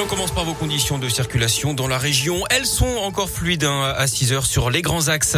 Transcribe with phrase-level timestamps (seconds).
[0.00, 2.42] On commence par vos conditions de circulation dans la région.
[2.50, 5.36] Elles sont encore fluides hein, à 6 heures sur les grands axes.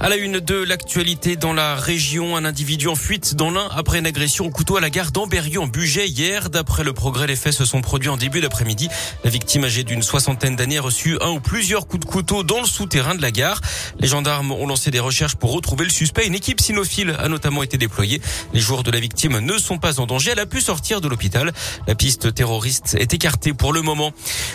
[0.00, 3.98] À la une de l'actualité dans la région, un individu en fuite dans l'un après
[3.98, 6.48] une agression au couteau à la gare d'Amberieu en Bugey hier.
[6.48, 8.88] D'après le progrès, les faits se sont produits en début d'après-midi.
[9.24, 12.60] La victime âgée d'une soixantaine d'années a reçu un ou plusieurs coups de couteau dans
[12.60, 13.60] le souterrain de la gare.
[13.98, 16.26] Les gendarmes ont lancé des recherches pour retrouver le suspect.
[16.26, 18.22] Une équipe cynophile a notamment été déployée.
[18.54, 20.30] Les jours de la victime ne sont pas en danger.
[20.30, 21.52] Elle a pu sortir de l'hôpital.
[21.88, 23.82] La piste terroriste est écartée pour le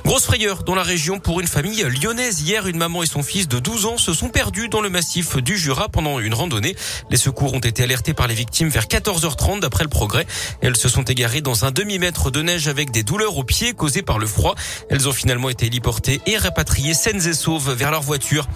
[0.05, 2.41] Grosse frayeur dans la région pour une famille lyonnaise.
[2.41, 5.37] Hier, une maman et son fils de 12 ans se sont perdus dans le massif
[5.37, 6.75] du Jura pendant une randonnée.
[7.09, 10.27] Les secours ont été alertés par les victimes vers 14h30 d'après le progrès.
[10.61, 14.03] Elles se sont égarées dans un demi-mètre de neige avec des douleurs aux pieds causées
[14.03, 14.55] par le froid.
[14.89, 18.47] Elles ont finalement été héliportées et rapatriées saines et sauves vers leur voiture.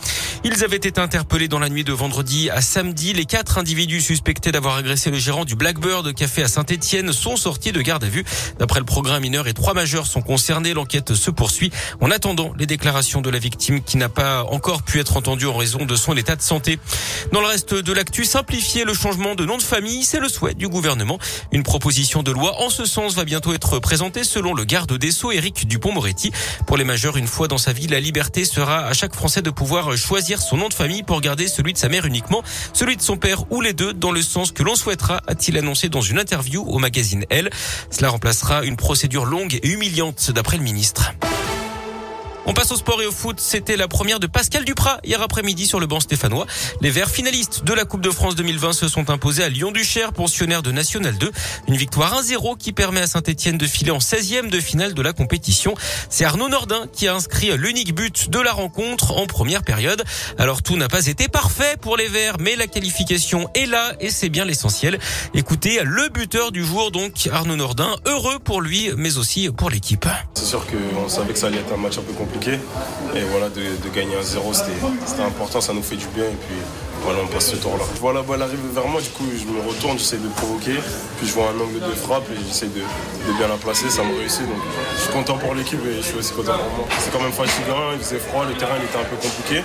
[0.43, 3.11] Ils avaient été interpellés dans la nuit de vendredi à samedi.
[3.13, 7.71] Les quatre individus suspectés d'avoir agressé le gérant du Blackbird Café à Saint-Etienne sont sortis
[7.71, 8.23] de garde à vue.
[8.59, 10.73] D'après le programme mineur et trois majeurs sont concernés.
[10.73, 14.99] L'enquête se poursuit en attendant les déclarations de la victime qui n'a pas encore pu
[14.99, 16.79] être entendue en raison de son état de santé.
[17.31, 20.53] Dans le reste de l'actu, simplifier le changement de nom de famille, c'est le souhait
[20.53, 21.17] du gouvernement.
[21.51, 25.11] Une proposition de loi en ce sens va bientôt être présentée selon le garde des
[25.11, 26.31] Sceaux Éric Dupont-Moretti.
[26.67, 29.49] Pour les majeurs, une fois dans sa vie, la liberté sera à chaque Français de
[29.49, 33.01] pouvoir choisir son nom de famille pour garder celui de sa mère uniquement, celui de
[33.01, 36.19] son père ou les deux dans le sens que l'on souhaitera, a-t-il annoncé dans une
[36.19, 37.49] interview au magazine Elle.
[37.89, 41.13] Cela remplacera une procédure longue et humiliante d'après le ministre.
[42.49, 43.41] On passe au sport et au foot.
[43.41, 46.47] C'était la première de Pascal Duprat hier après-midi sur le banc stéphanois.
[46.79, 50.63] Les Verts finalistes de la Coupe de France 2020 se sont imposés à Lyon-Duchère, pensionnaire
[50.63, 51.29] de National 2.
[51.67, 55.11] Une victoire 1-0 qui permet à Saint-Etienne de filer en 16e de finale de la
[55.11, 55.75] compétition.
[56.09, 60.01] C'est Arnaud Nordin qui a inscrit l'unique but de la rencontre en première période.
[60.37, 64.09] Alors tout n'a pas été parfait pour les Verts, mais la qualification est là et
[64.09, 64.99] c'est bien l'essentiel.
[65.33, 70.05] Écoutez, le buteur du jour, donc Arnaud Nordin, heureux pour lui, mais aussi pour l'équipe.
[70.35, 73.49] C'est sûr qu'on savait que ça allait être un match un peu compliqué et voilà,
[73.49, 73.61] de,
[73.93, 76.25] gagner un 0, c'était important, ça nous fait du bien.
[76.25, 76.55] Et puis
[77.03, 77.83] voilà, on passe ce tour-là.
[77.99, 80.75] Voilà, elle arrive vers moi, du coup, je me retourne, j'essaie de provoquer.
[81.17, 82.81] Puis je vois un angle de frappe et j'essaie de,
[83.37, 84.47] bien la placer, ça me réussit.
[84.47, 84.57] Donc
[84.95, 86.87] je suis content pour l'équipe et je suis aussi content pour moi.
[86.99, 89.63] C'est quand même fatigant, il faisait froid, le terrain il était un peu compliqué.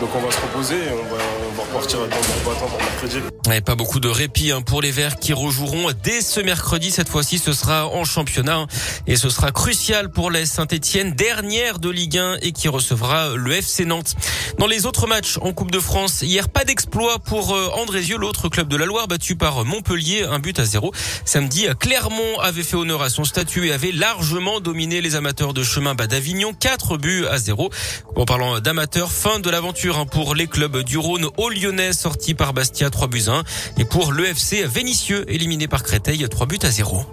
[0.00, 2.78] Donc on va se reposer et on va, on va repartir dans le battant pour
[2.78, 3.18] mercredi.
[3.52, 6.90] Et pas beaucoup de répit hein, pour les Verts qui rejoueront dès ce mercredi.
[6.90, 8.66] Cette fois-ci, ce sera en championnat hein.
[9.06, 13.52] et ce sera crucial pour la Saint-Etienne, dernière de Ligue 1 et qui recevra le
[13.52, 14.14] FC Nantes.
[14.58, 18.48] Dans les autres matchs en Coupe de France, hier pas d'exploit pour euh, Andrézieux, l'autre
[18.48, 20.92] club de la Loire battu par Montpellier, un but à zéro.
[21.24, 25.64] Samedi, Clermont avait fait honneur à son statut et avait largement dominé les amateurs de
[25.64, 27.70] chemin bas d'Avignon, quatre buts à zéro.
[28.14, 32.34] En parlant d'amateurs, fin de l'aventure hein, pour les clubs du Rhône au Lyonnais sorti
[32.34, 33.42] par Bastia 3 buts 1
[33.78, 37.04] et pour l'EFC Vénitieux éliminé par Créteil 3 buts à 0.